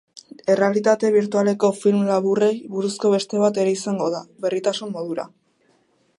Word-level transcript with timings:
Errealitate 0.53 1.11
birtualeko 1.15 1.69
film 1.81 2.01
laburrei 2.13 2.51
buruzko 2.77 3.13
beste 3.17 3.43
bat 3.45 3.63
ere 3.65 3.77
izango 3.79 4.09
da, 4.17 4.27
berritasun 4.47 4.99
modura. 4.99 5.29